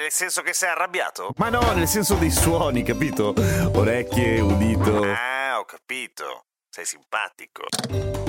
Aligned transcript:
Nel 0.00 0.10
senso 0.10 0.40
che 0.40 0.54
sei 0.54 0.70
arrabbiato? 0.70 1.34
Ma 1.36 1.50
no, 1.50 1.60
nel 1.74 1.86
senso 1.86 2.14
dei 2.14 2.30
suoni, 2.30 2.82
capito? 2.82 3.34
Orecchie, 3.74 4.40
udito. 4.40 5.02
Ah, 5.02 5.58
ho 5.58 5.66
capito. 5.66 6.46
Sei 6.70 6.86
simpatico. 6.86 7.64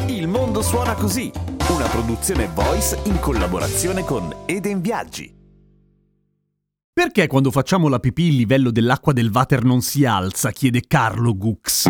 Il 0.08 0.28
mondo 0.28 0.62
suona 0.62 0.96
così, 0.96 1.32
una 1.70 1.88
produzione 1.88 2.48
voice 2.48 3.00
in 3.06 3.22
collaborazione 3.22 4.04
con 4.04 4.44
Eden 4.48 4.82
Viaggi. 4.82 5.34
Perché 6.92 7.28
quando 7.28 7.52
facciamo 7.52 7.88
la 7.88 8.00
pipì 8.00 8.24
il 8.24 8.36
livello 8.36 8.70
dell'acqua 8.70 9.14
del 9.14 9.32
water 9.34 9.64
non 9.64 9.80
si 9.80 10.04
alza? 10.04 10.52
chiede 10.52 10.82
Carlo 10.86 11.38
Gux. 11.38 11.90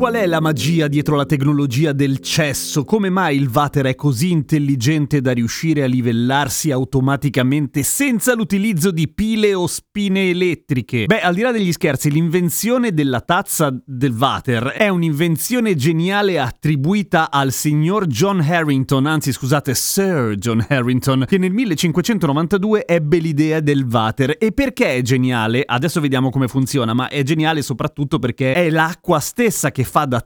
Qual 0.00 0.14
è 0.14 0.24
la 0.24 0.40
magia 0.40 0.88
dietro 0.88 1.14
la 1.14 1.26
tecnologia 1.26 1.92
del 1.92 2.20
cesso? 2.20 2.84
Come 2.84 3.10
mai 3.10 3.36
il 3.36 3.50
water 3.52 3.84
è 3.84 3.94
così 3.94 4.30
intelligente 4.30 5.20
da 5.20 5.32
riuscire 5.32 5.82
a 5.82 5.86
livellarsi 5.86 6.70
automaticamente 6.70 7.82
senza 7.82 8.34
l'utilizzo 8.34 8.92
di 8.92 9.12
pile 9.12 9.52
o 9.52 9.66
spine 9.66 10.30
elettriche? 10.30 11.04
Beh, 11.04 11.20
al 11.20 11.34
di 11.34 11.42
là 11.42 11.52
degli 11.52 11.70
scherzi, 11.70 12.10
l'invenzione 12.10 12.94
della 12.94 13.20
tazza 13.20 13.78
del 13.84 14.14
water 14.18 14.68
è 14.68 14.88
un'invenzione 14.88 15.74
geniale 15.74 16.40
attribuita 16.40 17.30
al 17.30 17.52
signor 17.52 18.06
John 18.06 18.40
Harrington, 18.40 19.04
anzi 19.04 19.32
scusate, 19.32 19.74
Sir 19.74 20.34
John 20.36 20.64
Harrington, 20.66 21.26
che 21.28 21.36
nel 21.36 21.52
1592 21.52 22.86
ebbe 22.86 23.18
l'idea 23.18 23.60
del 23.60 23.84
water. 23.86 24.34
E 24.38 24.52
perché 24.52 24.94
è 24.94 25.02
geniale? 25.02 25.62
Adesso 25.62 26.00
vediamo 26.00 26.30
come 26.30 26.48
funziona, 26.48 26.94
ma 26.94 27.08
è 27.08 27.22
geniale 27.22 27.60
soprattutto 27.60 28.18
perché 28.18 28.54
è 28.54 28.70
l'acqua 28.70 29.20
stessa 29.20 29.70
che 29.70 29.88
fa 29.90 30.06
da 30.06 30.20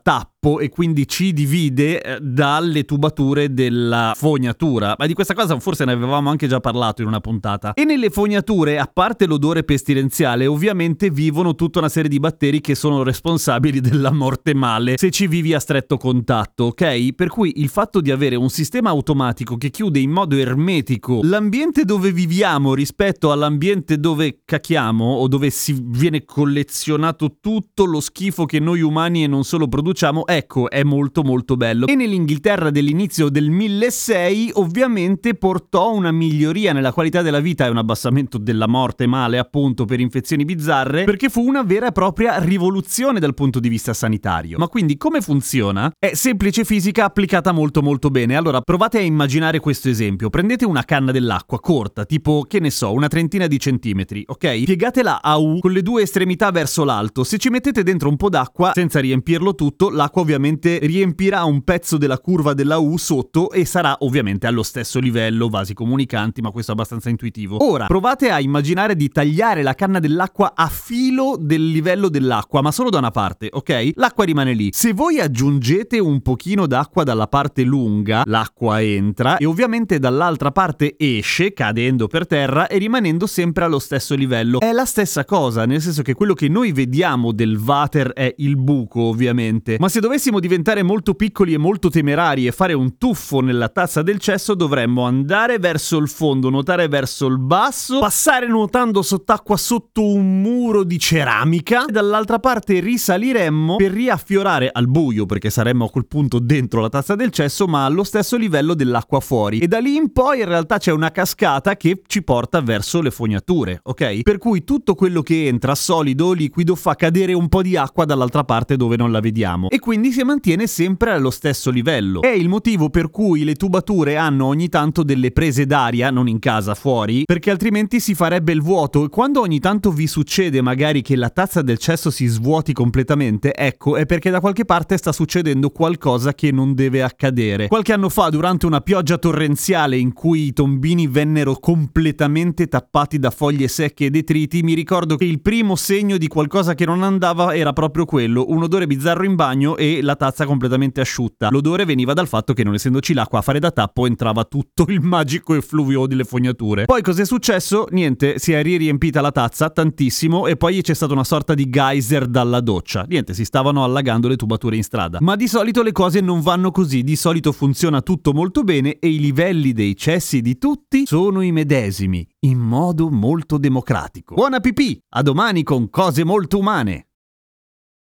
tappo 0.45 0.59
e 0.59 0.69
quindi 0.69 1.07
ci 1.07 1.33
divide 1.33 2.01
eh, 2.01 2.19
dalle 2.21 2.85
tubature 2.85 3.53
della 3.53 4.13
fognatura. 4.15 4.95
Ma 4.97 5.07
di 5.07 5.13
questa 5.13 5.33
cosa 5.33 5.59
forse 5.59 5.85
ne 5.85 5.93
avevamo 5.93 6.29
anche 6.29 6.47
già 6.47 6.59
parlato 6.59 7.01
in 7.01 7.07
una 7.07 7.19
puntata. 7.19 7.73
E 7.73 7.83
nelle 7.83 8.09
fognature, 8.09 8.77
a 8.77 8.89
parte 8.91 9.25
l'odore 9.25 9.63
pestilenziale, 9.63 10.45
ovviamente 10.45 11.09
vivono 11.09 11.55
tutta 11.55 11.79
una 11.79 11.89
serie 11.89 12.09
di 12.09 12.19
batteri 12.19 12.61
che 12.61 12.75
sono 12.75 13.03
responsabili 13.03 13.81
della 13.81 14.11
morte 14.11 14.53
male 14.53 14.97
se 14.97 15.09
ci 15.09 15.27
vivi 15.27 15.53
a 15.53 15.59
stretto 15.59 15.97
contatto, 15.97 16.65
ok? 16.65 17.13
Per 17.13 17.29
cui 17.29 17.53
il 17.57 17.69
fatto 17.69 18.01
di 18.01 18.11
avere 18.11 18.35
un 18.35 18.49
sistema 18.49 18.89
automatico 18.89 19.57
che 19.57 19.69
chiude 19.69 19.99
in 19.99 20.11
modo 20.11 20.35
ermetico 20.35 21.21
l'ambiente 21.23 21.83
dove 21.85 22.11
viviamo 22.11 22.73
rispetto 22.73 23.31
all'ambiente 23.31 23.99
dove 23.99 24.41
cacchiamo 24.45 25.03
o 25.05 25.27
dove 25.27 25.49
si 25.49 25.77
viene 25.81 26.25
collezionato 26.25 27.37
tutto 27.39 27.85
lo 27.85 27.99
schifo 27.99 28.45
che 28.45 28.59
noi 28.59 28.81
umani 28.81 29.23
e 29.23 29.27
non 29.27 29.43
solo 29.43 29.67
produciamo, 29.67 30.25
ecco, 30.35 30.69
è 30.69 30.83
molto 30.83 31.23
molto 31.23 31.55
bello. 31.57 31.87
E 31.87 31.95
nell'Inghilterra 31.95 32.69
dell'inizio 32.69 33.29
del 33.29 33.49
1600 33.49 34.59
ovviamente 34.59 35.35
portò 35.35 35.93
una 35.93 36.11
miglioria 36.11 36.73
nella 36.73 36.93
qualità 36.93 37.21
della 37.21 37.39
vita 37.39 37.65
e 37.65 37.69
un 37.69 37.77
abbassamento 37.77 38.37
della 38.37 38.67
morte 38.67 39.07
male 39.07 39.37
appunto 39.37 39.85
per 39.85 39.99
infezioni 39.99 40.45
bizzarre, 40.45 41.03
perché 41.03 41.29
fu 41.29 41.41
una 41.41 41.63
vera 41.63 41.87
e 41.87 41.91
propria 41.91 42.37
rivoluzione 42.39 43.19
dal 43.19 43.33
punto 43.33 43.59
di 43.59 43.69
vista 43.69 43.93
sanitario. 43.93 44.57
Ma 44.57 44.67
quindi 44.67 44.97
come 44.97 45.21
funziona? 45.21 45.91
È 45.97 46.13
semplice 46.13 46.63
fisica 46.63 47.05
applicata 47.05 47.51
molto 47.51 47.81
molto 47.81 48.09
bene. 48.09 48.35
Allora, 48.35 48.61
provate 48.61 48.97
a 48.97 49.01
immaginare 49.01 49.59
questo 49.59 49.89
esempio. 49.89 50.29
Prendete 50.29 50.65
una 50.65 50.83
canna 50.83 51.11
dell'acqua 51.11 51.59
corta, 51.59 52.05
tipo 52.05 52.45
che 52.47 52.59
ne 52.59 52.69
so, 52.69 52.91
una 52.91 53.07
trentina 53.07 53.47
di 53.47 53.59
centimetri, 53.59 54.23
ok? 54.25 54.63
Piegatela 54.63 55.21
a 55.21 55.37
U 55.37 55.59
con 55.59 55.71
le 55.71 55.81
due 55.81 56.03
estremità 56.03 56.51
verso 56.51 56.83
l'alto. 56.83 57.23
Se 57.23 57.37
ci 57.37 57.49
mettete 57.49 57.83
dentro 57.83 58.09
un 58.09 58.17
po' 58.17 58.29
d'acqua, 58.29 58.71
senza 58.73 58.99
riempirlo 58.99 59.55
tutto, 59.55 59.89
l'acqua 59.89 60.14
ovviamente 60.19 60.79
riempirà 60.81 61.43
un 61.43 61.63
pezzo 61.63 61.97
della 61.97 62.19
curva 62.19 62.53
della 62.53 62.77
U 62.77 62.97
sotto 62.97 63.51
e 63.51 63.65
sarà 63.65 63.97
ovviamente 63.99 64.47
allo 64.47 64.63
stesso 64.63 64.99
livello, 64.99 65.49
vasi 65.49 65.73
comunicanti, 65.73 66.41
ma 66.41 66.51
questo 66.51 66.71
è 66.71 66.73
abbastanza 66.73 67.09
intuitivo. 67.09 67.63
Ora, 67.63 67.85
provate 67.85 68.29
a 68.29 68.39
immaginare 68.39 68.95
di 68.95 69.09
tagliare 69.09 69.63
la 69.63 69.73
canna 69.73 69.99
dell'acqua 69.99 70.53
a 70.55 70.67
filo 70.67 71.37
del 71.39 71.69
livello 71.69 72.09
dell'acqua, 72.09 72.61
ma 72.61 72.71
solo 72.71 72.89
da 72.89 72.97
una 72.97 73.11
parte, 73.11 73.49
ok? 73.51 73.91
L'acqua 73.95 74.23
rimane 74.25 74.53
lì. 74.53 74.69
Se 74.71 74.93
voi 74.93 75.19
aggiungete 75.19 75.99
un 75.99 76.21
pochino 76.21 76.67
d'acqua 76.67 77.03
dalla 77.03 77.27
parte 77.27 77.63
lunga, 77.63 78.23
l'acqua 78.25 78.81
entra 78.81 79.37
e 79.37 79.45
ovviamente 79.45 79.99
dall'altra 79.99 80.51
parte 80.51 80.95
esce, 80.97 81.53
cadendo 81.53 82.07
per 82.07 82.27
terra 82.27 82.67
e 82.67 82.77
rimanendo 82.77 83.27
sempre 83.27 83.65
allo 83.65 83.79
stesso 83.79 84.15
livello. 84.15 84.59
È 84.59 84.71
la 84.71 84.85
stessa 84.85 85.25
cosa, 85.25 85.65
nel 85.65 85.81
senso 85.81 86.01
che 86.01 86.13
quello 86.13 86.33
che 86.33 86.47
noi 86.47 86.71
vediamo 86.71 87.31
del 87.31 87.57
water 87.57 88.13
è 88.13 88.33
il 88.37 88.57
buco, 88.57 89.01
ovviamente. 89.01 89.77
Ma 89.79 89.89
se 89.89 89.99
dovessimo 90.05 90.39
diventare 90.39 90.83
molto 90.83 91.15
piccoli 91.15 91.53
e 91.53 91.57
molto 91.57 91.89
temerari 91.89 92.45
e 92.45 92.51
fare 92.51 92.73
un 92.73 92.99
tuffo 92.99 93.39
nella 93.39 93.69
tazza 93.69 94.03
del 94.03 94.19
cesso, 94.19 94.53
dovremmo 94.53 95.01
andare 95.01 95.57
verso 95.57 95.97
il 95.97 96.07
fondo, 96.07 96.51
nuotare 96.51 96.87
verso 96.87 97.25
il 97.25 97.39
basso, 97.39 97.97
passare 97.97 98.47
nuotando 98.47 99.01
sott'acqua 99.01 99.57
sotto 99.57 100.05
un 100.05 100.41
muro 100.41 100.83
di 100.83 100.99
ceramica 100.99 101.85
e 101.85 101.91
dall'altra 101.91 102.37
parte 102.37 102.79
risaliremmo 102.81 103.77
per 103.77 103.91
riaffiorare 103.93 104.69
al 104.71 104.87
buio, 104.87 105.25
perché 105.25 105.49
saremmo 105.49 105.85
a 105.85 105.89
quel 105.89 106.05
punto 106.05 106.37
dentro 106.37 106.81
la 106.81 106.89
tazza 106.89 107.15
del 107.15 107.31
cesso, 107.31 107.65
ma 107.65 107.85
allo 107.85 108.03
stesso 108.03 108.37
livello 108.37 108.75
dell'acqua 108.75 109.19
fuori. 109.19 109.57
E 109.57 109.67
da 109.67 109.79
lì 109.79 109.95
in 109.95 110.11
poi 110.11 110.41
in 110.41 110.45
realtà 110.45 110.77
c'è 110.77 110.91
una 110.91 111.09
cascata 111.09 111.75
che 111.77 112.03
ci 112.05 112.21
porta 112.21 112.61
verso 112.61 113.01
le 113.01 113.09
fognature, 113.09 113.79
ok? 113.81 114.21
Per 114.21 114.37
cui 114.37 114.63
tutto 114.63 114.93
quello 114.93 115.23
che 115.23 115.47
entra, 115.47 115.73
solido 115.73 116.27
o 116.27 116.33
liquido, 116.33 116.75
fa 116.75 116.93
cadere 116.93 117.33
un 117.33 117.49
po' 117.49 117.63
di 117.63 117.75
acqua 117.75 118.05
dall'altra 118.05 118.43
parte 118.43 118.77
dove 118.77 118.97
non 118.97 119.11
la 119.11 119.19
vediamo. 119.19 119.67
E 119.71 119.79
quindi 119.79 119.93
si 120.03 120.23
mantiene 120.23 120.67
sempre 120.67 121.11
allo 121.11 121.29
stesso 121.29 121.69
livello. 121.69 122.21
È 122.21 122.27
il 122.27 122.49
motivo 122.49 122.89
per 122.89 123.09
cui 123.09 123.43
le 123.43 123.55
tubature 123.55 124.17
hanno 124.17 124.45
ogni 124.45 124.69
tanto 124.69 125.03
delle 125.03 125.31
prese 125.31 125.65
d'aria, 125.65 126.09
non 126.09 126.27
in 126.27 126.39
casa, 126.39 126.75
fuori, 126.75 127.23
perché 127.25 127.51
altrimenti 127.51 127.99
si 127.99 128.13
farebbe 128.13 128.51
il 128.51 128.61
vuoto 128.61 129.05
e 129.05 129.09
quando 129.09 129.41
ogni 129.41 129.59
tanto 129.59 129.91
vi 129.91 130.07
succede 130.07 130.61
magari 130.61 131.01
che 131.01 131.15
la 131.15 131.29
tazza 131.29 131.61
del 131.61 131.77
cesso 131.77 132.11
si 132.11 132.25
svuoti 132.25 132.73
completamente, 132.73 133.53
ecco, 133.53 133.95
è 133.95 134.05
perché 134.05 134.29
da 134.29 134.39
qualche 134.39 134.65
parte 134.65 134.97
sta 134.97 135.11
succedendo 135.11 135.69
qualcosa 135.69 136.33
che 136.33 136.51
non 136.51 136.73
deve 136.73 137.01
accadere. 137.01 137.67
Qualche 137.67 137.93
anno 137.93 138.09
fa, 138.09 138.29
durante 138.29 138.65
una 138.65 138.81
pioggia 138.81 139.17
torrenziale 139.17 139.97
in 139.97 140.13
cui 140.13 140.47
i 140.47 140.53
tombini 140.53 141.07
vennero 141.07 141.55
completamente 141.55 142.67
tappati 142.67 143.19
da 143.19 143.31
foglie 143.31 143.67
secche 143.67 144.05
e 144.05 144.09
detriti, 144.09 144.63
mi 144.63 144.73
ricordo 144.73 145.15
che 145.15 145.25
il 145.25 145.41
primo 145.41 145.75
segno 145.75 146.17
di 146.17 146.27
qualcosa 146.27 146.75
che 146.75 146.85
non 146.85 147.03
andava 147.03 147.55
era 147.55 147.73
proprio 147.73 148.05
quello, 148.05 148.45
un 148.49 148.63
odore 148.63 148.87
bizzarro 148.87 149.23
in 149.23 149.35
bagno 149.35 149.77
e 149.85 150.01
la 150.01 150.15
tazza 150.15 150.45
completamente 150.45 150.99
asciutta. 150.99 151.49
L'odore 151.51 151.85
veniva 151.85 152.13
dal 152.13 152.27
fatto 152.27 152.53
che 152.53 152.63
non 152.63 152.73
essendoci 152.73 153.13
l'acqua 153.13 153.39
a 153.39 153.41
fare 153.43 153.59
da 153.59 153.69
tappo 153.69 154.07
entrava 154.07 154.43
tutto 154.43 154.85
il 154.87 155.01
magico 155.01 155.53
effluvio 155.53 156.07
delle 156.07 156.23
fognature. 156.23 156.85
Poi 156.85 157.01
cos'è 157.03 157.23
successo? 157.23 157.85
Niente, 157.91 158.39
si 158.39 158.51
è 158.51 158.63
riempita 158.63 159.21
la 159.21 159.31
tazza 159.31 159.69
tantissimo 159.69 160.47
e 160.47 160.55
poi 160.57 160.81
c'è 160.81 160.95
stata 160.95 161.13
una 161.13 161.23
sorta 161.23 161.53
di 161.53 161.69
geyser 161.69 162.25
dalla 162.25 162.61
doccia. 162.61 163.05
Niente, 163.07 163.33
si 163.33 163.45
stavano 163.45 163.83
allagando 163.83 164.27
le 164.27 164.35
tubature 164.35 164.75
in 164.75 164.83
strada. 164.83 165.19
Ma 165.21 165.35
di 165.35 165.47
solito 165.47 165.83
le 165.83 165.91
cose 165.91 166.19
non 166.19 166.41
vanno 166.41 166.71
così, 166.71 167.03
di 167.03 167.15
solito 167.15 167.51
funziona 167.51 168.01
tutto 168.01 168.33
molto 168.33 168.63
bene 168.63 168.97
e 168.97 169.09
i 169.09 169.19
livelli 169.19 169.71
dei 169.71 169.95
cessi 169.95 170.41
di 170.41 170.57
tutti 170.57 171.05
sono 171.05 171.41
i 171.41 171.51
medesimi, 171.51 172.27
in 172.41 172.57
modo 172.57 173.09
molto 173.09 173.57
democratico. 173.57 174.33
Buona 174.33 174.59
pipì, 174.59 174.99
a 175.09 175.21
domani 175.21 175.63
con 175.63 175.89
cose 175.89 176.23
molto 176.23 176.57
umane. 176.57 177.07